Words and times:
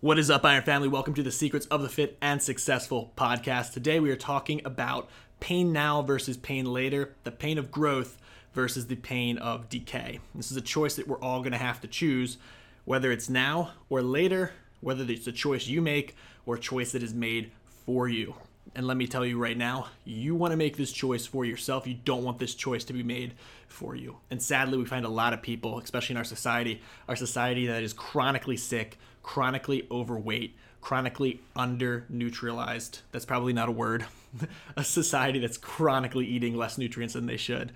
What 0.00 0.16
is 0.20 0.30
up, 0.30 0.44
Iron 0.44 0.62
Family? 0.62 0.86
Welcome 0.86 1.14
to 1.14 1.24
the 1.24 1.32
Secrets 1.32 1.66
of 1.66 1.82
the 1.82 1.88
Fit 1.88 2.16
and 2.22 2.40
Successful 2.40 3.12
podcast. 3.16 3.72
Today 3.72 3.98
we 3.98 4.12
are 4.12 4.16
talking 4.16 4.62
about 4.64 5.10
pain 5.40 5.72
now 5.72 6.02
versus 6.02 6.36
pain 6.36 6.66
later, 6.66 7.16
the 7.24 7.32
pain 7.32 7.58
of 7.58 7.72
growth 7.72 8.16
versus 8.52 8.86
the 8.86 8.94
pain 8.94 9.38
of 9.38 9.68
decay. 9.68 10.20
This 10.36 10.52
is 10.52 10.56
a 10.56 10.60
choice 10.60 10.94
that 10.94 11.08
we're 11.08 11.18
all 11.18 11.40
going 11.40 11.50
to 11.50 11.58
have 11.58 11.80
to 11.80 11.88
choose, 11.88 12.38
whether 12.84 13.10
it's 13.10 13.28
now 13.28 13.72
or 13.90 14.00
later, 14.00 14.52
whether 14.80 15.02
it's 15.02 15.26
a 15.26 15.32
choice 15.32 15.66
you 15.66 15.82
make 15.82 16.14
or 16.46 16.54
a 16.54 16.60
choice 16.60 16.92
that 16.92 17.02
is 17.02 17.12
made 17.12 17.50
for 17.66 18.08
you. 18.08 18.36
And 18.76 18.86
let 18.86 18.96
me 18.96 19.08
tell 19.08 19.26
you 19.26 19.36
right 19.36 19.56
now, 19.56 19.88
you 20.04 20.36
want 20.36 20.52
to 20.52 20.56
make 20.56 20.76
this 20.76 20.92
choice 20.92 21.26
for 21.26 21.44
yourself. 21.44 21.88
You 21.88 21.94
don't 22.04 22.22
want 22.22 22.38
this 22.38 22.54
choice 22.54 22.84
to 22.84 22.92
be 22.92 23.02
made 23.02 23.34
for 23.66 23.96
you. 23.96 24.18
And 24.30 24.40
sadly, 24.40 24.78
we 24.78 24.84
find 24.84 25.04
a 25.04 25.08
lot 25.08 25.32
of 25.32 25.42
people, 25.42 25.80
especially 25.80 26.12
in 26.12 26.18
our 26.18 26.24
society, 26.24 26.82
our 27.08 27.16
society 27.16 27.66
that 27.66 27.82
is 27.82 27.92
chronically 27.92 28.56
sick, 28.56 28.96
chronically 29.28 29.86
overweight, 29.90 30.56
chronically 30.80 31.38
under 31.54 32.06
neutralized. 32.08 33.00
That's 33.12 33.26
probably 33.26 33.52
not 33.52 33.68
a 33.68 33.72
word. 33.72 34.06
a 34.76 34.82
society 34.82 35.38
that's 35.38 35.58
chronically 35.58 36.24
eating 36.24 36.56
less 36.56 36.78
nutrients 36.78 37.12
than 37.12 37.26
they 37.26 37.36
should. 37.36 37.72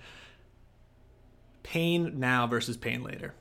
Pain 1.61 2.19
now 2.19 2.47
versus 2.47 2.75
pain 2.75 3.03
later. 3.03 3.35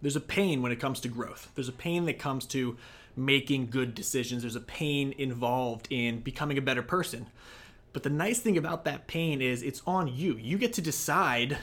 There's 0.00 0.14
a 0.14 0.20
pain 0.20 0.62
when 0.62 0.70
it 0.70 0.78
comes 0.78 1.00
to 1.00 1.08
growth. 1.08 1.50
There's 1.56 1.68
a 1.68 1.72
pain 1.72 2.04
that 2.04 2.20
comes 2.20 2.46
to 2.46 2.76
making 3.16 3.70
good 3.70 3.96
decisions. 3.96 4.42
There's 4.42 4.54
a 4.54 4.60
pain 4.60 5.12
involved 5.18 5.88
in 5.90 6.20
becoming 6.20 6.56
a 6.56 6.62
better 6.62 6.84
person. 6.84 7.26
But 7.92 8.04
the 8.04 8.10
nice 8.10 8.38
thing 8.38 8.56
about 8.56 8.84
that 8.84 9.08
pain 9.08 9.42
is 9.42 9.64
it's 9.64 9.82
on 9.88 10.06
you. 10.06 10.36
You 10.36 10.56
get 10.56 10.74
to 10.74 10.80
decide 10.80 11.58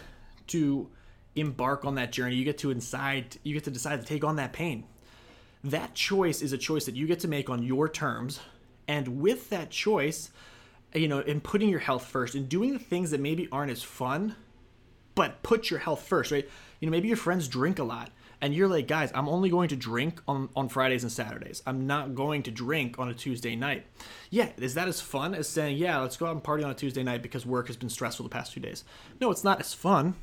to 0.47 0.89
embark 1.33 1.85
on 1.85 1.95
that 1.95 2.11
journey. 2.11 2.35
You 2.35 2.43
get 2.43 2.57
to 2.57 2.73
decide 2.73 3.37
you 3.43 3.53
get 3.53 3.63
to 3.63 3.71
decide 3.71 4.01
to 4.01 4.05
take 4.05 4.25
on 4.25 4.35
that 4.35 4.51
pain. 4.51 4.83
That 5.65 5.95
choice 5.95 6.43
is 6.43 6.53
a 6.53 6.59
choice 6.59 6.85
that 6.85 6.95
you 6.95 7.07
get 7.07 7.21
to 7.21 7.27
make 7.27 7.49
on 7.49 7.63
your 7.63 7.89
terms. 7.89 8.39
And 8.87 9.19
with 9.19 9.49
that 9.49 9.71
choice, 9.71 10.29
you 10.93 11.07
know, 11.07 11.19
in 11.19 11.41
putting 11.41 11.69
your 11.69 11.79
health 11.79 12.05
first 12.05 12.35
and 12.35 12.47
doing 12.47 12.73
the 12.73 12.79
things 12.79 13.09
that 13.09 13.19
maybe 13.19 13.49
aren't 13.51 13.71
as 13.71 13.81
fun, 13.81 14.35
but 15.15 15.41
put 15.41 15.71
your 15.71 15.79
health 15.79 16.03
first, 16.03 16.31
right? 16.31 16.47
You 16.79 16.85
know, 16.85 16.91
maybe 16.91 17.07
your 17.07 17.17
friends 17.17 17.47
drink 17.47 17.79
a 17.79 17.83
lot 17.83 18.11
and 18.41 18.53
you're 18.53 18.67
like, 18.67 18.87
guys, 18.87 19.11
I'm 19.15 19.27
only 19.27 19.49
going 19.49 19.69
to 19.69 19.75
drink 19.75 20.21
on, 20.27 20.49
on 20.55 20.69
Fridays 20.69 21.01
and 21.01 21.11
Saturdays. 21.11 21.63
I'm 21.65 21.87
not 21.87 22.13
going 22.13 22.43
to 22.43 22.51
drink 22.51 22.99
on 22.99 23.09
a 23.09 23.15
Tuesday 23.15 23.55
night. 23.55 23.87
Yeah, 24.29 24.49
is 24.57 24.75
that 24.75 24.87
as 24.87 25.01
fun 25.01 25.33
as 25.33 25.49
saying, 25.49 25.77
yeah, 25.77 25.97
let's 25.99 26.15
go 26.15 26.27
out 26.27 26.33
and 26.33 26.43
party 26.43 26.63
on 26.63 26.69
a 26.69 26.75
Tuesday 26.75 27.01
night 27.01 27.23
because 27.23 27.43
work 27.43 27.65
has 27.67 27.77
been 27.77 27.89
stressful 27.89 28.23
the 28.23 28.29
past 28.29 28.53
few 28.53 28.61
days? 28.61 28.83
No, 29.19 29.31
it's 29.31 29.43
not 29.43 29.59
as 29.61 29.73
fun, 29.73 30.13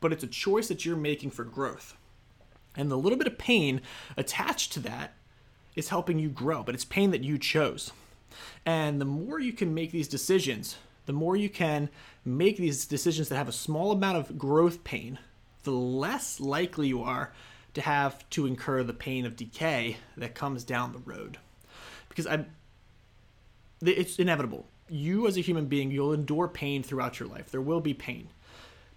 but 0.00 0.12
it's 0.12 0.24
a 0.24 0.26
choice 0.26 0.66
that 0.66 0.84
you're 0.84 0.96
making 0.96 1.30
for 1.30 1.44
growth. 1.44 1.96
And 2.76 2.90
the 2.90 2.98
little 2.98 3.18
bit 3.18 3.26
of 3.26 3.38
pain 3.38 3.80
attached 4.16 4.72
to 4.72 4.80
that 4.80 5.14
is 5.76 5.88
helping 5.88 6.18
you 6.18 6.28
grow, 6.28 6.62
but 6.62 6.74
it's 6.74 6.84
pain 6.84 7.10
that 7.10 7.24
you 7.24 7.38
chose. 7.38 7.92
And 8.66 9.00
the 9.00 9.04
more 9.04 9.38
you 9.38 9.52
can 9.52 9.74
make 9.74 9.92
these 9.92 10.08
decisions, 10.08 10.76
the 11.06 11.12
more 11.12 11.36
you 11.36 11.48
can 11.48 11.88
make 12.24 12.56
these 12.56 12.86
decisions 12.86 13.28
that 13.28 13.36
have 13.36 13.48
a 13.48 13.52
small 13.52 13.92
amount 13.92 14.18
of 14.18 14.38
growth 14.38 14.82
pain 14.84 15.18
the 15.64 15.72
less 15.72 16.40
likely 16.40 16.88
you 16.88 17.02
are 17.02 17.32
to 17.74 17.80
have 17.80 18.28
to 18.30 18.46
incur 18.46 18.82
the 18.82 18.92
pain 18.92 19.26
of 19.26 19.34
decay 19.34 19.96
that 20.16 20.34
comes 20.34 20.62
down 20.62 20.92
the 20.92 20.98
road. 20.98 21.38
Because 22.08 22.26
I 22.26 22.44
it's 23.82 24.18
inevitable. 24.18 24.66
You 24.88 25.26
as 25.26 25.36
a 25.36 25.42
human 25.42 25.66
being, 25.66 25.90
you'll 25.90 26.12
endure 26.12 26.48
pain 26.48 26.82
throughout 26.82 27.18
your 27.18 27.28
life. 27.28 27.50
There 27.50 27.60
will 27.60 27.80
be 27.80 27.92
pain. 27.92 28.28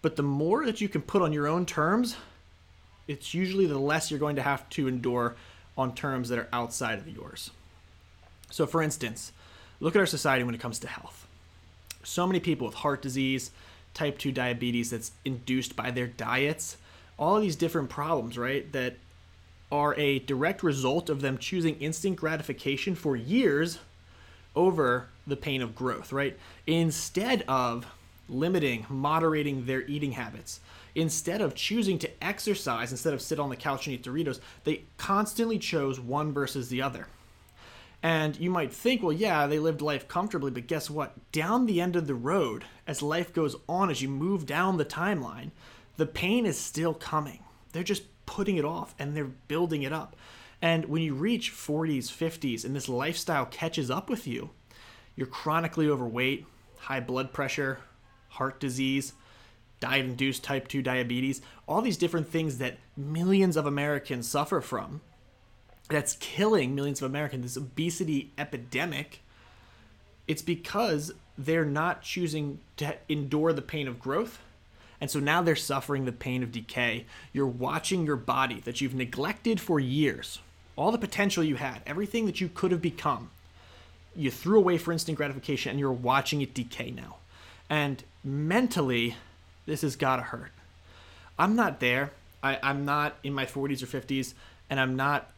But 0.02 0.16
the 0.16 0.24
more 0.24 0.66
that 0.66 0.80
you 0.80 0.88
can 0.88 1.02
put 1.02 1.22
on 1.22 1.34
your 1.34 1.48
own 1.48 1.66
terms, 1.66 2.16
it's 3.08 3.34
usually 3.34 3.66
the 3.66 3.78
less 3.78 4.12
you're 4.12 4.20
going 4.20 4.36
to 4.36 4.42
have 4.42 4.70
to 4.72 4.88
endure 4.88 5.36
on 5.78 5.94
terms 5.94 6.30
that 6.30 6.40
are 6.40 6.50
outside 6.52 7.00
of 7.00 7.08
yours. 7.08 7.52
So 8.50 8.66
for 8.66 8.82
instance, 8.82 9.32
look 9.80 9.96
at 9.96 10.00
our 10.00 10.06
society 10.06 10.44
when 10.44 10.56
it 10.56 10.62
comes 10.62 10.80
to 10.80 10.88
health. 10.88 11.28
So 12.04 12.26
many 12.26 12.40
people 12.40 12.66
with 12.68 12.76
heart 12.76 13.02
disease, 13.02 13.52
type 13.94 14.18
2 14.18 14.32
diabetes 14.32 14.92
that's 14.92 15.12
induced 15.26 15.76
by 15.76 15.92
their 15.92 16.08
diets, 16.08 16.78
all 17.18 17.40
these 17.40 17.56
different 17.56 17.90
problems, 17.90 18.38
right, 18.38 18.72
that 18.72 18.96
are 19.72 19.94
a 19.96 20.20
direct 20.20 20.64
result 20.64 21.10
of 21.10 21.22
them 21.22 21.38
choosing 21.38 21.76
instant 21.80 22.16
gratification 22.16 22.96
for 22.96 23.16
years 23.16 23.80
over 24.56 25.08
the 25.26 25.36
pain 25.36 25.62
of 25.62 25.76
growth, 25.76 26.14
right? 26.14 26.38
Instead 26.66 27.44
of 27.48 27.86
limiting, 28.30 28.86
moderating 28.90 29.66
their 29.66 29.84
eating 29.84 30.14
habits, 30.14 30.60
instead 30.96 31.42
of 31.42 31.56
choosing 31.56 32.00
to 32.00 32.24
exercise 32.24 32.92
instead 32.92 33.14
of 33.14 33.22
sit 33.22 33.40
on 33.40 33.50
the 33.50 33.56
couch 33.56 33.88
and 33.88 33.94
eat 33.94 34.04
Doritos, 34.04 34.40
they 34.64 34.84
constantly 34.98 35.60
chose 35.60 36.00
one 36.00 36.34
versus 36.34 36.70
the 36.70 36.82
other. 36.82 37.08
And 38.04 38.40
you 38.40 38.50
might 38.50 38.74
think, 38.74 39.02
well, 39.02 39.12
yeah, 39.14 39.48
they 39.48 39.60
lived 39.60 39.82
life 39.82 40.08
comfortably, 40.08 40.52
but 40.52 40.68
guess 40.68 40.90
what? 40.90 41.16
Down 41.32 41.66
the 41.66 41.82
end 41.82 41.96
of 41.96 42.08
the 42.08 42.16
road, 42.16 42.66
as 42.86 43.02
life 43.02 43.34
goes 43.34 43.56
on, 43.68 43.90
as 43.90 44.02
you 44.02 44.10
move 44.10 44.46
down 44.46 44.78
the 44.78 44.86
timeline, 44.86 45.52
the 45.98 46.06
pain 46.06 46.46
is 46.46 46.60
still 46.60 46.94
coming. 46.94 47.40
They're 47.74 47.84
just 47.84 48.04
putting 48.26 48.58
it 48.58 48.66
off 48.66 48.94
and 49.00 49.16
they're 49.16 49.26
building 49.26 49.84
it 49.84 49.94
up. 49.94 50.16
And 50.62 50.86
when 50.86 51.02
you 51.02 51.14
reach 51.14 51.54
40s, 51.54 52.06
50s, 52.06 52.66
and 52.66 52.76
this 52.76 52.90
lifestyle 52.90 53.46
catches 53.46 53.92
up 53.92 54.10
with 54.10 54.28
you, 54.28 54.52
you're 55.16 55.28
chronically 55.28 55.90
overweight, 55.90 56.46
high 56.78 57.00
blood 57.00 57.34
pressure, 57.34 57.80
heart 58.38 58.60
disease, 58.60 59.14
diet 59.80 60.06
induced 60.06 60.44
type 60.44 60.68
2 60.68 60.82
diabetes, 60.82 61.42
all 61.68 61.82
these 61.82 61.98
different 61.98 62.28
things 62.28 62.58
that 62.58 62.78
millions 62.96 63.56
of 63.58 63.66
Americans 63.66 64.28
suffer 64.28 64.62
from 64.62 65.02
that's 65.90 66.18
killing 66.20 66.76
millions 66.76 67.02
of 67.02 67.10
Americans, 67.10 67.44
this 67.44 67.58
obesity 67.58 68.32
epidemic, 68.38 69.22
it's 70.28 70.42
because 70.42 71.14
they're 71.38 71.66
not 71.66 72.02
choosing 72.02 72.60
to 72.78 72.96
endure 73.08 73.54
the 73.54 73.62
pain 73.62 73.88
of 73.88 74.00
growth. 74.00 74.40
And 75.00 75.10
so 75.12 75.20
now 75.20 75.42
they're 75.42 75.56
suffering 75.56 76.06
the 76.06 76.12
pain 76.12 76.42
of 76.44 76.52
decay. 76.52 77.06
You're 77.32 77.46
watching 77.46 78.06
your 78.06 78.16
body 78.16 78.60
that 78.62 78.82
you've 78.82 78.96
neglected 78.96 79.62
for 79.62 79.80
years, 79.80 80.40
all 80.76 80.92
the 80.92 80.98
potential 80.98 81.44
you 81.44 81.56
had, 81.56 81.82
everything 81.86 82.26
that 82.26 82.42
you 82.42 82.50
could 82.50 82.72
have 82.72 82.82
become. 82.82 83.30
You 84.16 84.32
threw 84.32 84.58
away 84.58 84.80
for 84.80 84.92
instant 84.92 85.16
gratification 85.16 85.72
and 85.72 85.80
you're 85.80 85.92
watching 85.92 86.42
it 86.42 86.56
decay 86.56 86.90
now. 86.90 87.18
And 87.70 88.04
mentally, 88.24 89.16
this 89.66 89.82
has 89.82 89.96
got 89.96 90.18
to 90.18 90.22
hurt. 90.24 90.52
I'm 91.38 91.56
not 91.56 91.80
there. 91.80 92.12
I, 92.44 92.60
I'm 92.62 92.86
not 92.86 93.18
in 93.24 93.34
my 93.34 93.46
40s 93.46 93.84
or 93.84 93.88
50s, 93.88 94.34
and 94.70 94.80
I'm 94.80 94.96
not 94.96 95.32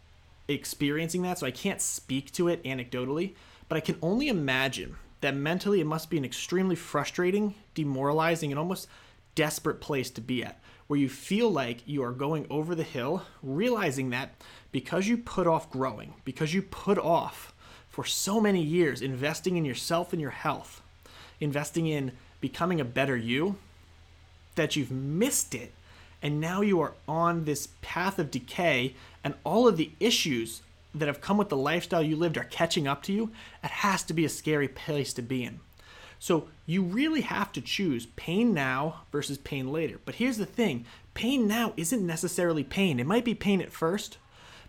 experiencing 0.47 1.21
that, 1.23 1.39
so 1.39 1.47
I 1.47 1.51
can't 1.51 1.81
speak 1.81 2.31
to 2.33 2.47
it 2.47 2.63
anecdotally, 2.63 3.33
but 3.67 3.77
I 3.77 3.81
can 3.81 3.97
only 4.01 4.27
imagine 4.27 4.95
that 5.21 5.35
mentally 5.35 5.81
it 5.81 5.85
must 5.85 6.09
be 6.09 6.17
an 6.17 6.25
extremely 6.25 6.75
frustrating, 6.75 7.55
demoralizing, 7.73 8.51
and 8.51 8.59
almost 8.59 8.87
desperate 9.35 9.81
place 9.81 10.09
to 10.11 10.21
be 10.21 10.43
at, 10.43 10.59
where 10.87 10.99
you 10.99 11.09
feel 11.09 11.49
like 11.49 11.87
you 11.87 12.03
are 12.03 12.11
going 12.11 12.47
over 12.49 12.73
the 12.73 12.83
hill, 12.83 13.23
realizing 13.43 14.09
that 14.09 14.31
because 14.71 15.07
you 15.07 15.17
put 15.17 15.47
off 15.47 15.69
growing, 15.69 16.13
because 16.25 16.53
you 16.53 16.61
put 16.61 16.97
off 16.97 17.53
for 17.89 18.05
so 18.05 18.39
many 18.39 18.61
years 18.61 19.01
investing 19.01 19.57
in 19.57 19.65
yourself 19.65 20.13
and 20.13 20.21
your 20.21 20.31
health, 20.31 20.81
investing 21.39 21.87
in 21.87 22.11
becoming 22.41 22.79
a 22.79 22.85
better 22.85 23.15
you, 23.15 23.55
that 24.55 24.75
you've 24.75 24.91
missed 24.91 25.55
it 25.55 25.71
and 26.21 26.41
now 26.41 26.61
you 26.61 26.81
are 26.81 26.93
on 27.07 27.45
this 27.45 27.69
path 27.81 28.19
of 28.19 28.29
decay 28.31 28.93
and 29.23 29.33
all 29.43 29.67
of 29.67 29.77
the 29.77 29.91
issues 29.99 30.61
that 30.93 31.07
have 31.07 31.21
come 31.21 31.37
with 31.37 31.49
the 31.49 31.57
lifestyle 31.57 32.01
you 32.01 32.15
lived 32.15 32.37
are 32.37 32.43
catching 32.43 32.87
up 32.87 33.01
to 33.03 33.13
you 33.13 33.31
it 33.63 33.69
has 33.69 34.03
to 34.03 34.13
be 34.13 34.25
a 34.25 34.29
scary 34.29 34.67
place 34.67 35.13
to 35.13 35.21
be 35.21 35.43
in. 35.43 35.59
So 36.21 36.49
you 36.65 36.81
really 36.81 37.21
have 37.21 37.53
to 37.53 37.61
choose 37.61 38.07
pain 38.17 38.53
now 38.53 39.01
versus 39.11 39.37
pain 39.37 39.71
later. 39.71 39.99
But 40.03 40.15
here's 40.15 40.37
the 40.37 40.45
thing 40.45 40.85
pain 41.13 41.47
now 41.47 41.73
isn't 41.77 42.05
necessarily 42.05 42.63
pain. 42.63 42.99
It 42.99 43.07
might 43.07 43.23
be 43.23 43.35
pain 43.35 43.61
at 43.61 43.71
first 43.71 44.17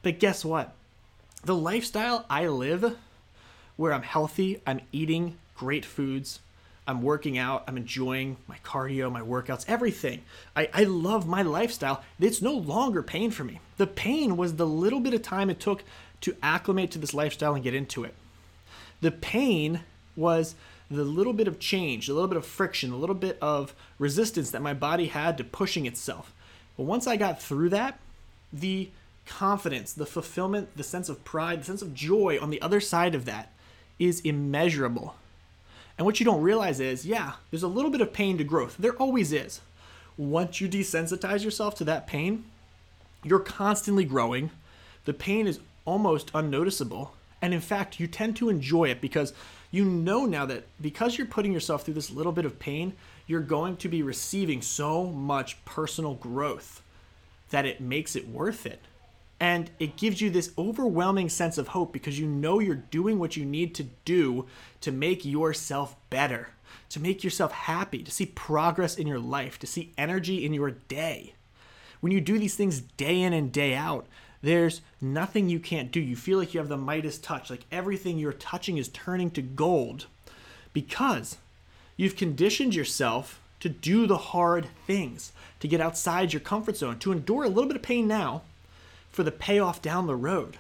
but 0.02 0.18
guess 0.18 0.44
what? 0.44 0.74
The 1.44 1.54
lifestyle 1.54 2.26
i 2.28 2.46
live 2.46 2.96
where 3.76 3.94
i'm 3.94 4.02
healthy 4.02 4.60
i'm 4.66 4.82
eating 4.92 5.38
great 5.56 5.86
foods 5.86 6.40
I'm 6.90 7.02
working 7.02 7.38
out, 7.38 7.64
I'm 7.66 7.76
enjoying 7.76 8.36
my 8.46 8.56
cardio, 8.64 9.10
my 9.10 9.20
workouts, 9.20 9.64
everything. 9.68 10.22
I, 10.56 10.68
I 10.74 10.84
love 10.84 11.26
my 11.26 11.42
lifestyle. 11.42 12.02
It's 12.18 12.42
no 12.42 12.52
longer 12.52 13.02
pain 13.02 13.30
for 13.30 13.44
me. 13.44 13.60
The 13.76 13.86
pain 13.86 14.36
was 14.36 14.56
the 14.56 14.66
little 14.66 15.00
bit 15.00 15.14
of 15.14 15.22
time 15.22 15.50
it 15.50 15.60
took 15.60 15.84
to 16.22 16.36
acclimate 16.42 16.90
to 16.90 16.98
this 16.98 17.14
lifestyle 17.14 17.54
and 17.54 17.64
get 17.64 17.74
into 17.74 18.04
it. 18.04 18.14
The 19.00 19.12
pain 19.12 19.80
was 20.16 20.56
the 20.90 21.04
little 21.04 21.32
bit 21.32 21.46
of 21.46 21.60
change, 21.60 22.08
a 22.08 22.12
little 22.12 22.28
bit 22.28 22.36
of 22.36 22.44
friction, 22.44 22.92
a 22.92 22.96
little 22.96 23.14
bit 23.14 23.38
of 23.40 23.74
resistance 23.98 24.50
that 24.50 24.60
my 24.60 24.74
body 24.74 25.06
had 25.06 25.38
to 25.38 25.44
pushing 25.44 25.86
itself. 25.86 26.34
But 26.76 26.82
once 26.82 27.06
I 27.06 27.16
got 27.16 27.40
through 27.40 27.68
that, 27.70 28.00
the 28.52 28.90
confidence, 29.26 29.92
the 29.92 30.06
fulfillment, 30.06 30.76
the 30.76 30.82
sense 30.82 31.08
of 31.08 31.24
pride, 31.24 31.60
the 31.60 31.66
sense 31.66 31.82
of 31.82 31.94
joy 31.94 32.38
on 32.42 32.50
the 32.50 32.60
other 32.60 32.80
side 32.80 33.14
of 33.14 33.26
that 33.26 33.52
is 34.00 34.20
immeasurable. 34.22 35.14
And 36.00 36.06
what 36.06 36.18
you 36.18 36.24
don't 36.24 36.40
realize 36.40 36.80
is, 36.80 37.04
yeah, 37.04 37.32
there's 37.50 37.62
a 37.62 37.68
little 37.68 37.90
bit 37.90 38.00
of 38.00 38.10
pain 38.10 38.38
to 38.38 38.44
growth. 38.44 38.74
There 38.78 38.94
always 38.94 39.34
is. 39.34 39.60
Once 40.16 40.58
you 40.58 40.66
desensitize 40.66 41.44
yourself 41.44 41.74
to 41.74 41.84
that 41.84 42.06
pain, 42.06 42.44
you're 43.22 43.38
constantly 43.38 44.06
growing. 44.06 44.48
The 45.04 45.12
pain 45.12 45.46
is 45.46 45.60
almost 45.84 46.30
unnoticeable. 46.32 47.12
And 47.42 47.52
in 47.52 47.60
fact, 47.60 48.00
you 48.00 48.06
tend 48.06 48.34
to 48.36 48.48
enjoy 48.48 48.88
it 48.88 49.02
because 49.02 49.34
you 49.70 49.84
know 49.84 50.24
now 50.24 50.46
that 50.46 50.64
because 50.80 51.18
you're 51.18 51.26
putting 51.26 51.52
yourself 51.52 51.84
through 51.84 51.92
this 51.92 52.10
little 52.10 52.32
bit 52.32 52.46
of 52.46 52.58
pain, 52.58 52.94
you're 53.26 53.40
going 53.40 53.76
to 53.76 53.88
be 53.90 54.02
receiving 54.02 54.62
so 54.62 55.04
much 55.04 55.62
personal 55.66 56.14
growth 56.14 56.80
that 57.50 57.66
it 57.66 57.82
makes 57.82 58.16
it 58.16 58.26
worth 58.26 58.64
it. 58.64 58.80
And 59.40 59.70
it 59.78 59.96
gives 59.96 60.20
you 60.20 60.28
this 60.28 60.52
overwhelming 60.58 61.30
sense 61.30 61.56
of 61.56 61.68
hope 61.68 61.94
because 61.94 62.20
you 62.20 62.26
know 62.26 62.58
you're 62.58 62.74
doing 62.74 63.18
what 63.18 63.38
you 63.38 63.46
need 63.46 63.74
to 63.76 63.84
do 64.04 64.46
to 64.82 64.92
make 64.92 65.24
yourself 65.24 65.96
better, 66.10 66.50
to 66.90 67.00
make 67.00 67.24
yourself 67.24 67.50
happy, 67.50 68.02
to 68.02 68.10
see 68.10 68.26
progress 68.26 68.98
in 68.98 69.06
your 69.06 69.18
life, 69.18 69.58
to 69.60 69.66
see 69.66 69.92
energy 69.96 70.44
in 70.44 70.52
your 70.52 70.70
day. 70.70 71.32
When 72.00 72.12
you 72.12 72.20
do 72.20 72.38
these 72.38 72.54
things 72.54 72.80
day 72.80 73.22
in 73.22 73.32
and 73.32 73.50
day 73.50 73.74
out, 73.74 74.06
there's 74.42 74.82
nothing 75.00 75.48
you 75.48 75.58
can't 75.58 75.90
do. 75.90 76.00
You 76.00 76.16
feel 76.16 76.38
like 76.38 76.52
you 76.52 76.60
have 76.60 76.68
the 76.68 76.76
Midas 76.76 77.18
touch, 77.18 77.48
like 77.48 77.64
everything 77.72 78.18
you're 78.18 78.32
touching 78.32 78.76
is 78.76 78.88
turning 78.88 79.30
to 79.32 79.42
gold 79.42 80.06
because 80.74 81.38
you've 81.96 82.16
conditioned 82.16 82.74
yourself 82.74 83.40
to 83.60 83.68
do 83.68 84.06
the 84.06 84.16
hard 84.16 84.66
things, 84.86 85.32
to 85.60 85.68
get 85.68 85.80
outside 85.80 86.32
your 86.32 86.40
comfort 86.40 86.76
zone, 86.76 86.98
to 86.98 87.12
endure 87.12 87.44
a 87.44 87.48
little 87.48 87.68
bit 87.68 87.76
of 87.76 87.82
pain 87.82 88.06
now 88.06 88.42
for 89.10 89.22
the 89.22 89.32
payoff 89.32 89.82
down 89.82 90.06
the 90.06 90.16
road. 90.16 90.58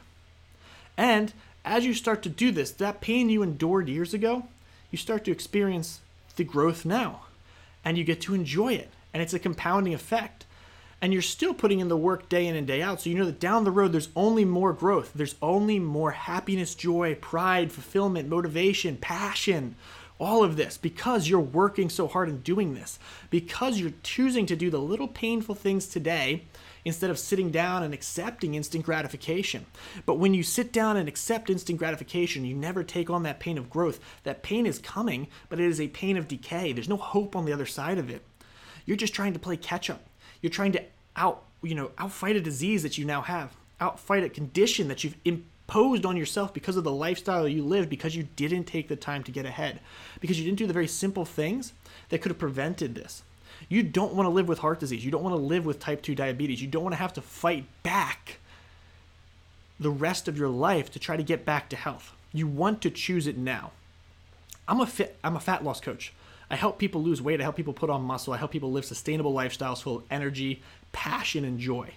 And 0.96 1.32
as 1.64 1.84
you 1.84 1.94
start 1.94 2.22
to 2.22 2.28
do 2.28 2.50
this, 2.50 2.70
that 2.72 3.00
pain 3.00 3.28
you 3.28 3.42
endured 3.42 3.88
years 3.88 4.14
ago, 4.14 4.44
you 4.90 4.98
start 4.98 5.24
to 5.24 5.30
experience 5.30 6.00
the 6.36 6.44
growth 6.44 6.84
now. 6.84 7.22
And 7.84 7.96
you 7.96 8.04
get 8.04 8.20
to 8.22 8.34
enjoy 8.34 8.74
it. 8.74 8.90
And 9.12 9.22
it's 9.22 9.34
a 9.34 9.38
compounding 9.38 9.94
effect. 9.94 10.44
And 11.00 11.12
you're 11.12 11.22
still 11.22 11.54
putting 11.54 11.80
in 11.80 11.88
the 11.88 11.96
work 11.96 12.28
day 12.28 12.46
in 12.46 12.56
and 12.56 12.66
day 12.66 12.82
out. 12.82 13.00
So 13.00 13.08
you 13.08 13.16
know 13.16 13.24
that 13.24 13.40
down 13.40 13.64
the 13.64 13.70
road, 13.70 13.92
there's 13.92 14.10
only 14.14 14.44
more 14.44 14.72
growth. 14.72 15.12
There's 15.14 15.36
only 15.40 15.78
more 15.78 16.10
happiness, 16.10 16.74
joy, 16.74 17.14
pride, 17.14 17.72
fulfillment, 17.72 18.28
motivation, 18.28 18.98
passion, 18.98 19.76
all 20.18 20.44
of 20.44 20.56
this 20.56 20.76
because 20.76 21.28
you're 21.28 21.40
working 21.40 21.88
so 21.88 22.06
hard 22.06 22.28
and 22.28 22.44
doing 22.44 22.74
this. 22.74 22.98
Because 23.30 23.80
you're 23.80 23.92
choosing 24.02 24.44
to 24.46 24.56
do 24.56 24.68
the 24.68 24.78
little 24.78 25.08
painful 25.08 25.54
things 25.54 25.86
today 25.86 26.42
instead 26.84 27.10
of 27.10 27.18
sitting 27.18 27.50
down 27.50 27.82
and 27.82 27.92
accepting 27.92 28.54
instant 28.54 28.84
gratification. 28.84 29.66
But 30.06 30.18
when 30.18 30.34
you 30.34 30.42
sit 30.42 30.72
down 30.72 30.96
and 30.96 31.08
accept 31.08 31.50
instant 31.50 31.78
gratification, 31.78 32.44
you 32.44 32.54
never 32.54 32.82
take 32.82 33.10
on 33.10 33.22
that 33.24 33.40
pain 33.40 33.58
of 33.58 33.70
growth. 33.70 34.00
That 34.24 34.42
pain 34.42 34.66
is 34.66 34.78
coming, 34.78 35.28
but 35.48 35.60
it 35.60 35.66
is 35.66 35.80
a 35.80 35.88
pain 35.88 36.16
of 36.16 36.28
decay. 36.28 36.72
There's 36.72 36.88
no 36.88 36.96
hope 36.96 37.36
on 37.36 37.44
the 37.44 37.52
other 37.52 37.66
side 37.66 37.98
of 37.98 38.10
it. 38.10 38.22
You're 38.86 38.96
just 38.96 39.14
trying 39.14 39.34
to 39.34 39.38
play 39.38 39.56
catch 39.56 39.90
up. 39.90 40.04
You're 40.40 40.50
trying 40.50 40.72
to 40.72 40.82
out, 41.16 41.44
you 41.62 41.74
know, 41.74 41.88
outfight 41.98 42.36
a 42.36 42.40
disease 42.40 42.82
that 42.82 42.98
you 42.98 43.04
now 43.04 43.22
have, 43.22 43.54
outfight 43.80 44.24
a 44.24 44.28
condition 44.28 44.88
that 44.88 45.04
you've 45.04 45.16
imposed 45.24 46.06
on 46.06 46.16
yourself 46.16 46.52
because 46.54 46.76
of 46.76 46.84
the 46.84 46.90
lifestyle 46.90 47.46
you 47.46 47.62
live 47.62 47.88
because 47.88 48.16
you 48.16 48.26
didn't 48.36 48.64
take 48.64 48.88
the 48.88 48.96
time 48.96 49.22
to 49.24 49.32
get 49.32 49.46
ahead. 49.46 49.80
Because 50.20 50.38
you 50.38 50.44
didn't 50.44 50.58
do 50.58 50.66
the 50.66 50.72
very 50.72 50.88
simple 50.88 51.24
things 51.24 51.72
that 52.08 52.20
could 52.20 52.30
have 52.30 52.38
prevented 52.38 52.94
this. 52.94 53.22
You 53.68 53.82
don't 53.82 54.14
want 54.14 54.26
to 54.26 54.30
live 54.30 54.48
with 54.48 54.58
heart 54.58 54.80
disease. 54.80 55.04
You 55.04 55.10
don't 55.10 55.22
want 55.22 55.34
to 55.34 55.40
live 55.40 55.64
with 55.64 55.78
type 55.78 56.02
2 56.02 56.14
diabetes. 56.14 56.60
You 56.60 56.68
don't 56.68 56.82
want 56.82 56.92
to 56.94 56.98
have 56.98 57.12
to 57.14 57.22
fight 57.22 57.66
back 57.82 58.38
the 59.78 59.90
rest 59.90 60.28
of 60.28 60.36
your 60.36 60.48
life 60.48 60.90
to 60.92 60.98
try 60.98 61.16
to 61.16 61.22
get 61.22 61.44
back 61.44 61.68
to 61.70 61.76
health. 61.76 62.12
You 62.32 62.46
want 62.46 62.82
to 62.82 62.90
choose 62.90 63.26
it 63.26 63.36
now. 63.36 63.72
I'm 64.68 64.80
a 64.80 64.86
fit 64.86 65.18
I'm 65.24 65.36
a 65.36 65.40
fat 65.40 65.64
loss 65.64 65.80
coach. 65.80 66.12
I 66.50 66.56
help 66.56 66.78
people 66.78 67.02
lose 67.02 67.22
weight, 67.22 67.40
I 67.40 67.44
help 67.44 67.56
people 67.56 67.72
put 67.72 67.90
on 67.90 68.02
muscle, 68.02 68.32
I 68.32 68.36
help 68.36 68.50
people 68.50 68.72
live 68.72 68.84
sustainable 68.84 69.32
lifestyles 69.32 69.80
full 69.80 69.98
of 69.98 70.04
energy, 70.10 70.62
passion 70.90 71.44
and 71.44 71.60
joy. 71.60 71.94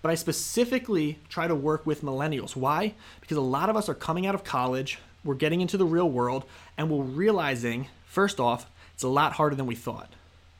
But 0.00 0.10
I 0.10 0.14
specifically 0.14 1.18
try 1.28 1.46
to 1.46 1.54
work 1.54 1.84
with 1.84 2.02
millennials. 2.02 2.56
Why? 2.56 2.94
Because 3.20 3.36
a 3.36 3.42
lot 3.42 3.68
of 3.68 3.76
us 3.76 3.90
are 3.90 3.94
coming 3.94 4.26
out 4.26 4.34
of 4.34 4.42
college, 4.42 4.98
we're 5.22 5.34
getting 5.34 5.60
into 5.60 5.76
the 5.76 5.84
real 5.84 6.08
world, 6.08 6.44
and 6.78 6.90
we're 6.90 7.04
realizing, 7.04 7.88
first 8.06 8.40
off, 8.40 8.70
it's 8.94 9.02
a 9.02 9.08
lot 9.08 9.34
harder 9.34 9.56
than 9.56 9.66
we 9.66 9.74
thought. 9.74 10.10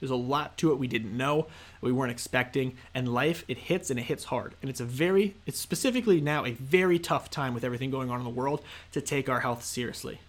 There's 0.00 0.10
a 0.10 0.16
lot 0.16 0.58
to 0.58 0.72
it 0.72 0.78
we 0.78 0.88
didn't 0.88 1.16
know, 1.16 1.46
we 1.80 1.92
weren't 1.92 2.12
expecting, 2.12 2.76
and 2.94 3.12
life 3.12 3.44
it 3.48 3.58
hits 3.58 3.90
and 3.90 3.98
it 3.98 4.04
hits 4.04 4.24
hard. 4.24 4.54
And 4.60 4.70
it's 4.70 4.80
a 4.80 4.84
very 4.84 5.34
it's 5.46 5.58
specifically 5.58 6.20
now 6.20 6.44
a 6.44 6.52
very 6.52 6.98
tough 6.98 7.30
time 7.30 7.54
with 7.54 7.64
everything 7.64 7.90
going 7.90 8.10
on 8.10 8.18
in 8.18 8.24
the 8.24 8.30
world 8.30 8.62
to 8.92 9.00
take 9.00 9.28
our 9.28 9.40
health 9.40 9.64
seriously. 9.64 10.20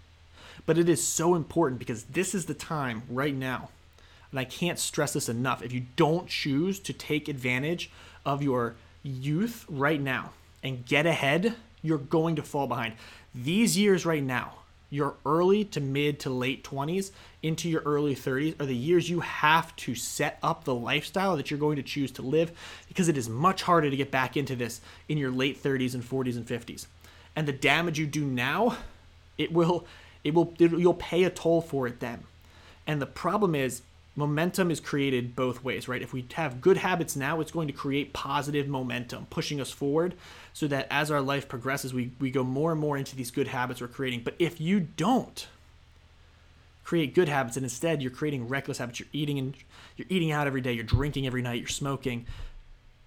But 0.65 0.77
it 0.77 0.89
is 0.89 1.05
so 1.05 1.35
important 1.35 1.79
because 1.79 2.03
this 2.03 2.33
is 2.35 2.45
the 2.45 2.53
time 2.53 3.03
right 3.09 3.35
now. 3.35 3.69
And 4.31 4.39
I 4.39 4.43
can't 4.43 4.79
stress 4.79 5.13
this 5.13 5.29
enough. 5.29 5.63
If 5.63 5.71
you 5.71 5.85
don't 5.95 6.27
choose 6.27 6.79
to 6.79 6.93
take 6.93 7.27
advantage 7.27 7.89
of 8.25 8.43
your 8.43 8.75
youth 9.03 9.65
right 9.69 10.01
now 10.01 10.31
and 10.61 10.85
get 10.85 11.05
ahead, 11.05 11.55
you're 11.81 11.97
going 11.97 12.35
to 12.35 12.41
fall 12.41 12.67
behind. 12.67 12.95
These 13.33 13.77
years 13.77 14.05
right 14.05 14.23
now, 14.23 14.56
your 14.89 15.15
early 15.25 15.65
to 15.65 15.81
mid 15.81 16.19
to 16.21 16.29
late 16.29 16.63
20s 16.63 17.11
into 17.43 17.69
your 17.69 17.81
early 17.81 18.15
30s 18.15 18.59
are 18.59 18.65
the 18.65 18.75
years 18.75 19.09
you 19.09 19.19
have 19.19 19.75
to 19.75 19.95
set 19.95 20.39
up 20.41 20.63
the 20.63 20.73
lifestyle 20.73 21.35
that 21.35 21.51
you're 21.51 21.59
going 21.59 21.75
to 21.75 21.83
choose 21.83 22.11
to 22.11 22.21
live 22.21 22.51
because 22.87 23.07
it 23.09 23.17
is 23.17 23.27
much 23.27 23.63
harder 23.63 23.89
to 23.89 23.97
get 23.97 24.11
back 24.11 24.37
into 24.37 24.55
this 24.55 24.81
in 25.09 25.17
your 25.17 25.31
late 25.31 25.61
30s 25.61 25.93
and 25.93 26.03
40s 26.03 26.37
and 26.37 26.47
50s. 26.47 26.87
And 27.35 27.47
the 27.47 27.53
damage 27.53 27.99
you 27.99 28.07
do 28.07 28.25
now, 28.25 28.77
it 29.37 29.51
will 29.51 29.85
it 30.23 30.33
will 30.33 30.53
it, 30.59 30.71
you'll 30.71 30.93
pay 30.93 31.23
a 31.23 31.29
toll 31.29 31.61
for 31.61 31.87
it 31.87 31.99
then. 31.99 32.23
And 32.85 33.01
the 33.01 33.05
problem 33.05 33.53
is 33.53 33.81
momentum 34.17 34.71
is 34.71 34.79
created 34.79 35.35
both 35.35 35.63
ways, 35.63 35.87
right? 35.87 36.01
If 36.01 36.11
we 36.11 36.25
have 36.33 36.59
good 36.59 36.77
habits 36.77 37.15
now, 37.15 37.39
it's 37.39 37.51
going 37.51 37.67
to 37.67 37.73
create 37.73 38.13
positive 38.13 38.67
momentum, 38.67 39.27
pushing 39.29 39.61
us 39.61 39.71
forward 39.71 40.15
so 40.53 40.67
that 40.67 40.87
as 40.89 41.11
our 41.11 41.21
life 41.21 41.47
progresses, 41.47 41.93
we, 41.93 42.11
we 42.19 42.31
go 42.31 42.43
more 42.43 42.71
and 42.71 42.81
more 42.81 42.97
into 42.97 43.15
these 43.15 43.29
good 43.29 43.47
habits 43.47 43.79
we're 43.79 43.87
creating. 43.87 44.21
But 44.23 44.33
if 44.39 44.59
you 44.59 44.79
don't 44.79 45.47
create 46.83 47.13
good 47.13 47.29
habits 47.29 47.57
and 47.57 47.65
instead 47.65 48.01
you're 48.01 48.11
creating 48.11 48.47
reckless 48.47 48.79
habits, 48.79 48.99
you're 48.99 49.09
eating 49.13 49.37
and 49.37 49.55
you're 49.95 50.07
eating 50.09 50.31
out 50.31 50.47
every 50.47 50.61
day, 50.61 50.73
you're 50.73 50.83
drinking 50.83 51.27
every 51.27 51.43
night, 51.43 51.59
you're 51.59 51.67
smoking, 51.67 52.25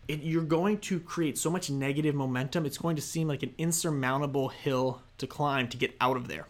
it, 0.06 0.20
you're 0.22 0.42
going 0.44 0.78
to 0.78 1.00
create 1.00 1.36
so 1.36 1.50
much 1.50 1.70
negative 1.70 2.14
momentum, 2.14 2.66
it's 2.66 2.78
going 2.78 2.94
to 2.96 3.02
seem 3.02 3.26
like 3.26 3.42
an 3.42 3.54
insurmountable 3.58 4.48
hill 4.48 5.02
to 5.18 5.26
climb 5.26 5.66
to 5.68 5.76
get 5.76 5.94
out 6.00 6.16
of 6.16 6.28
there. 6.28 6.46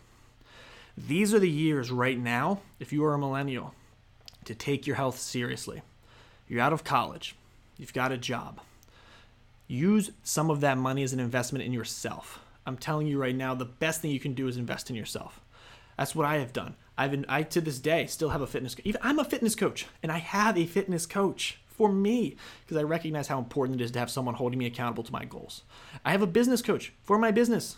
These 0.99 1.33
are 1.33 1.39
the 1.39 1.49
years 1.49 1.91
right 1.91 2.19
now, 2.19 2.61
if 2.79 2.93
you 2.93 3.05
are 3.05 3.15
a 3.15 3.19
millennial, 3.19 3.75
to 4.45 4.55
take 4.55 4.87
your 4.87 4.97
health 4.97 5.19
seriously. 5.19 5.83
You're 6.49 6.61
out 6.61 6.73
of 6.73 6.85
college, 6.85 7.35
you've 7.79 7.95
got 7.95 8.13
a 8.13 8.19
job. 8.19 8.61
Use 9.69 10.11
some 10.25 10.51
of 10.51 10.61
that 10.63 10.79
money 10.79 11.03
as 11.05 11.13
an 11.13 11.21
investment 11.21 11.65
in 11.65 11.73
yourself. 11.73 12.41
I'm 12.67 12.77
telling 12.77 13.07
you 13.07 13.19
right 13.21 13.35
now, 13.35 13.55
the 13.55 13.65
best 13.65 14.01
thing 14.01 14.11
you 14.11 14.21
can 14.21 14.35
do 14.35 14.49
is 14.49 14.57
invest 14.57 14.91
in 14.91 14.97
yourself. 14.97 15.41
That's 15.97 16.15
what 16.15 16.27
I 16.27 16.39
have 16.39 16.53
done. 16.53 16.75
I've 16.99 17.13
been, 17.13 17.25
I 17.29 17.43
to 17.45 17.61
this 17.61 17.79
day 17.79 18.07
still 18.07 18.31
have 18.31 18.41
a 18.41 18.47
fitness. 18.47 18.77
I'm 19.01 19.19
a 19.19 19.25
fitness 19.25 19.55
coach, 19.55 19.87
and 20.03 20.11
I 20.11 20.19
have 20.19 20.59
a 20.59 20.67
fitness 20.67 21.07
coach 21.07 21.61
for 21.67 21.91
me 21.91 22.37
because 22.63 22.77
I 22.77 22.83
recognize 22.83 23.29
how 23.29 23.39
important 23.39 23.81
it 23.81 23.85
is 23.85 23.93
to 23.93 24.01
have 24.01 24.11
someone 24.11 24.35
holding 24.35 24.59
me 24.59 24.67
accountable 24.67 25.03
to 25.05 25.13
my 25.13 25.25
goals. 25.25 25.63
I 26.05 26.11
have 26.11 26.21
a 26.21 26.27
business 26.27 26.63
coach 26.63 26.93
for 27.03 27.17
my 27.17 27.31
business 27.31 27.77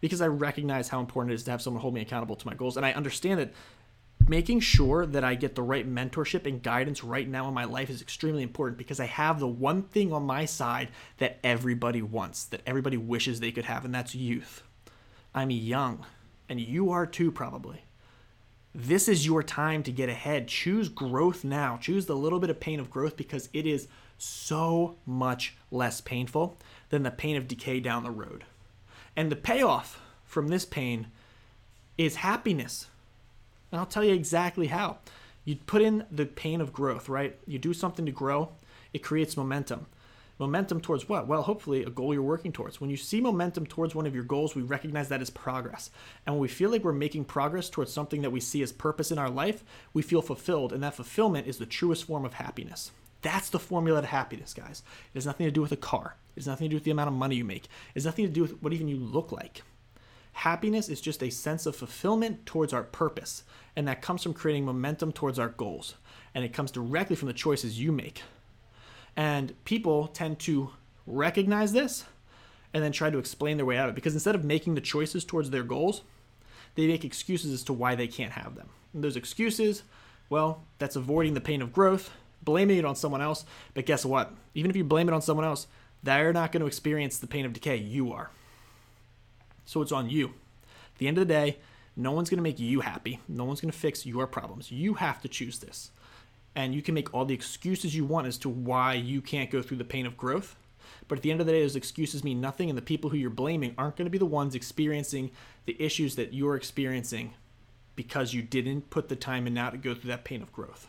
because 0.00 0.20
I 0.20 0.26
recognize 0.26 0.88
how 0.88 1.00
important 1.00 1.32
it 1.32 1.36
is 1.36 1.44
to 1.44 1.50
have 1.50 1.62
someone 1.62 1.80
hold 1.80 1.94
me 1.94 2.00
accountable 2.00 2.36
to 2.36 2.46
my 2.46 2.54
goals, 2.54 2.76
and 2.76 2.84
I 2.84 2.92
understand 2.92 3.40
that 3.40 3.52
making 4.28 4.60
sure 4.60 5.06
that 5.06 5.24
I 5.24 5.34
get 5.34 5.54
the 5.54 5.62
right 5.62 5.88
mentorship 5.88 6.46
and 6.46 6.62
guidance 6.62 7.02
right 7.02 7.28
now 7.28 7.48
in 7.48 7.54
my 7.54 7.64
life 7.64 7.90
is 7.90 8.02
extremely 8.02 8.42
important 8.42 8.78
because 8.78 9.00
I 9.00 9.06
have 9.06 9.40
the 9.40 9.48
one 9.48 9.82
thing 9.82 10.12
on 10.12 10.24
my 10.24 10.44
side 10.44 10.88
that 11.18 11.38
everybody 11.42 12.02
wants, 12.02 12.44
that 12.44 12.62
everybody 12.66 12.96
wishes 12.96 13.40
they 13.40 13.52
could 13.52 13.64
have, 13.64 13.84
and 13.84 13.94
that's 13.94 14.14
youth. 14.14 14.62
I'm 15.34 15.50
young, 15.50 16.06
and 16.48 16.60
you 16.60 16.90
are 16.90 17.06
too, 17.06 17.30
probably. 17.30 17.82
This 18.74 19.08
is 19.08 19.26
your 19.26 19.42
time 19.42 19.82
to 19.82 19.92
get 19.92 20.08
ahead. 20.08 20.46
Choose 20.46 20.88
growth 20.88 21.42
now. 21.42 21.76
Choose 21.76 22.06
the 22.06 22.16
little 22.16 22.38
bit 22.38 22.50
of 22.50 22.60
pain 22.60 22.78
of 22.78 22.90
growth 22.90 23.16
because 23.16 23.48
it 23.52 23.66
is 23.66 23.88
so 24.16 24.96
much 25.06 25.56
less 25.70 26.00
painful 26.00 26.56
than 26.90 27.02
the 27.02 27.10
pain 27.10 27.36
of 27.36 27.48
decay 27.48 27.80
down 27.80 28.04
the 28.04 28.10
road. 28.10 28.44
And 29.16 29.30
the 29.30 29.36
payoff 29.36 30.00
from 30.24 30.48
this 30.48 30.64
pain 30.64 31.08
is 31.98 32.16
happiness 32.16 32.86
and 33.70 33.80
I'll 33.80 33.86
tell 33.86 34.04
you 34.04 34.14
exactly 34.14 34.68
how. 34.68 34.98
You 35.44 35.56
put 35.56 35.82
in 35.82 36.04
the 36.10 36.26
pain 36.26 36.60
of 36.60 36.72
growth, 36.72 37.08
right? 37.08 37.38
You 37.46 37.58
do 37.58 37.72
something 37.72 38.06
to 38.06 38.12
grow, 38.12 38.50
it 38.92 39.02
creates 39.02 39.36
momentum. 39.36 39.86
Momentum 40.38 40.80
towards 40.80 41.06
what? 41.06 41.26
Well, 41.26 41.42
hopefully 41.42 41.84
a 41.84 41.90
goal 41.90 42.14
you're 42.14 42.22
working 42.22 42.50
towards. 42.50 42.80
When 42.80 42.88
you 42.88 42.96
see 42.96 43.20
momentum 43.20 43.66
towards 43.66 43.94
one 43.94 44.06
of 44.06 44.14
your 44.14 44.24
goals, 44.24 44.54
we 44.54 44.62
recognize 44.62 45.10
that 45.10 45.20
as 45.20 45.28
progress. 45.28 45.90
And 46.24 46.34
when 46.34 46.40
we 46.40 46.48
feel 46.48 46.70
like 46.70 46.82
we're 46.82 46.92
making 46.92 47.26
progress 47.26 47.68
towards 47.68 47.92
something 47.92 48.22
that 48.22 48.32
we 48.32 48.40
see 48.40 48.62
as 48.62 48.72
purpose 48.72 49.10
in 49.10 49.18
our 49.18 49.28
life, 49.28 49.62
we 49.92 50.00
feel 50.00 50.22
fulfilled. 50.22 50.72
And 50.72 50.82
that 50.82 50.94
fulfillment 50.94 51.46
is 51.46 51.58
the 51.58 51.66
truest 51.66 52.04
form 52.04 52.24
of 52.24 52.34
happiness. 52.34 52.90
That's 53.20 53.50
the 53.50 53.58
formula 53.58 54.00
to 54.00 54.06
happiness, 54.06 54.54
guys. 54.54 54.82
It 55.12 55.18
has 55.18 55.26
nothing 55.26 55.46
to 55.46 55.50
do 55.50 55.60
with 55.60 55.72
a 55.72 55.76
car. 55.76 56.16
It 56.34 56.40
has 56.40 56.46
nothing 56.46 56.66
to 56.66 56.70
do 56.70 56.76
with 56.76 56.84
the 56.84 56.90
amount 56.90 57.08
of 57.08 57.14
money 57.14 57.36
you 57.36 57.44
make. 57.44 57.64
It 57.64 57.96
has 57.96 58.06
nothing 58.06 58.24
to 58.24 58.32
do 58.32 58.40
with 58.40 58.62
what 58.62 58.72
even 58.72 58.88
you 58.88 58.96
look 58.96 59.32
like. 59.32 59.62
Happiness 60.32 60.88
is 60.88 61.00
just 61.00 61.22
a 61.22 61.30
sense 61.30 61.66
of 61.66 61.76
fulfillment 61.76 62.46
towards 62.46 62.72
our 62.72 62.84
purpose, 62.84 63.44
and 63.76 63.86
that 63.88 64.02
comes 64.02 64.22
from 64.22 64.34
creating 64.34 64.64
momentum 64.64 65.12
towards 65.12 65.38
our 65.38 65.48
goals. 65.48 65.96
And 66.34 66.44
it 66.44 66.52
comes 66.52 66.70
directly 66.70 67.16
from 67.16 67.28
the 67.28 67.34
choices 67.34 67.80
you 67.80 67.90
make. 67.92 68.22
And 69.16 69.52
people 69.64 70.06
tend 70.06 70.38
to 70.40 70.70
recognize 71.06 71.72
this 71.72 72.04
and 72.72 72.84
then 72.84 72.92
try 72.92 73.10
to 73.10 73.18
explain 73.18 73.56
their 73.56 73.66
way 73.66 73.76
out 73.76 73.88
of 73.88 73.92
it. 73.92 73.96
Because 73.96 74.14
instead 74.14 74.36
of 74.36 74.44
making 74.44 74.76
the 74.76 74.80
choices 74.80 75.24
towards 75.24 75.50
their 75.50 75.64
goals, 75.64 76.02
they 76.76 76.86
make 76.86 77.04
excuses 77.04 77.52
as 77.52 77.62
to 77.64 77.72
why 77.72 77.94
they 77.94 78.06
can't 78.06 78.32
have 78.32 78.54
them. 78.54 78.68
And 78.94 79.02
those 79.02 79.16
excuses, 79.16 79.82
well, 80.28 80.62
that's 80.78 80.96
avoiding 80.96 81.34
the 81.34 81.40
pain 81.40 81.62
of 81.62 81.72
growth, 81.72 82.10
blaming 82.42 82.78
it 82.78 82.84
on 82.84 82.94
someone 82.94 83.20
else. 83.20 83.44
But 83.74 83.86
guess 83.86 84.04
what? 84.04 84.32
Even 84.54 84.70
if 84.70 84.76
you 84.76 84.84
blame 84.84 85.08
it 85.08 85.14
on 85.14 85.22
someone 85.22 85.46
else, 85.46 85.66
they're 86.02 86.32
not 86.32 86.52
going 86.52 86.60
to 86.60 86.66
experience 86.66 87.18
the 87.18 87.26
pain 87.26 87.44
of 87.44 87.52
decay. 87.52 87.76
You 87.76 88.12
are. 88.12 88.30
So 89.70 89.82
it's 89.82 89.92
on 89.92 90.10
you. 90.10 90.26
At 90.64 90.98
the 90.98 91.06
end 91.06 91.16
of 91.16 91.28
the 91.28 91.32
day, 91.32 91.58
no 91.94 92.10
one's 92.10 92.28
going 92.28 92.38
to 92.38 92.42
make 92.42 92.58
you 92.58 92.80
happy. 92.80 93.20
No 93.28 93.44
one's 93.44 93.60
going 93.60 93.70
to 93.70 93.78
fix 93.78 94.04
your 94.04 94.26
problems. 94.26 94.72
You 94.72 94.94
have 94.94 95.22
to 95.22 95.28
choose 95.28 95.60
this. 95.60 95.92
And 96.56 96.74
you 96.74 96.82
can 96.82 96.92
make 96.92 97.14
all 97.14 97.24
the 97.24 97.34
excuses 97.34 97.94
you 97.94 98.04
want 98.04 98.26
as 98.26 98.36
to 98.38 98.48
why 98.48 98.94
you 98.94 99.20
can't 99.20 99.48
go 99.48 99.62
through 99.62 99.76
the 99.76 99.84
pain 99.84 100.06
of 100.06 100.16
growth. 100.16 100.56
But 101.06 101.18
at 101.18 101.22
the 101.22 101.30
end 101.30 101.40
of 101.40 101.46
the 101.46 101.52
day, 101.52 101.62
those 101.62 101.76
excuses 101.76 102.24
mean 102.24 102.40
nothing, 102.40 102.68
and 102.68 102.76
the 102.76 102.82
people 102.82 103.10
who 103.10 103.16
you're 103.16 103.30
blaming 103.30 103.76
aren't 103.78 103.94
going 103.94 104.06
to 104.06 104.10
be 104.10 104.18
the 104.18 104.26
ones 104.26 104.56
experiencing 104.56 105.30
the 105.66 105.80
issues 105.80 106.16
that 106.16 106.34
you're 106.34 106.56
experiencing 106.56 107.34
because 107.94 108.34
you 108.34 108.42
didn't 108.42 108.90
put 108.90 109.08
the 109.08 109.14
time 109.14 109.46
in 109.46 109.54
now 109.54 109.70
to 109.70 109.78
go 109.78 109.94
through 109.94 110.08
that 110.08 110.24
pain 110.24 110.42
of 110.42 110.52
growth. 110.52 110.88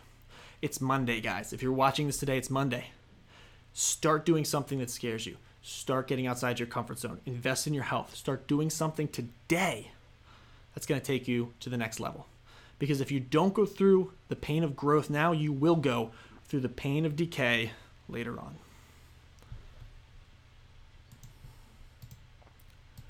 It's 0.60 0.82
Monday, 0.82 1.22
guys. 1.22 1.54
If 1.54 1.62
you're 1.62 1.72
watching 1.72 2.08
this 2.08 2.18
today, 2.18 2.40
it's 2.40 2.50
Monday. 2.50 2.86
Start 3.74 4.26
doing 4.26 4.44
something 4.44 4.80
that 4.80 4.90
scares 4.90 5.28
you. 5.28 5.38
Start 5.62 6.08
getting 6.08 6.28
outside 6.28 6.60
your 6.60 6.68
comfort 6.68 7.00
zone. 7.00 7.20
Invest 7.26 7.68
in 7.68 7.74
your 7.74 7.84
health. 7.84 8.16
Start 8.16 8.48
doing 8.48 8.70
something 8.70 9.08
today 9.08 9.92
that's 10.74 10.88
going 10.88 11.00
to 11.00 11.06
take 11.06 11.28
you 11.28 11.54
to 11.60 11.70
the 11.70 11.78
next 11.78 12.00
level. 12.00 12.28
Because 12.80 13.00
if 13.00 13.12
you 13.12 13.20
don't 13.20 13.54
go 13.54 13.66
through 13.66 14.14
the 14.28 14.36
pain 14.36 14.64
of 14.64 14.76
growth 14.76 15.10
now, 15.10 15.32
you 15.32 15.54
will 15.54 15.76
go 15.76 16.12
through 16.46 16.62
the 16.62 16.70
pain 16.70 17.06
of 17.06 17.16
decay 17.16 17.72
later 18.10 18.40
on. 18.40 18.56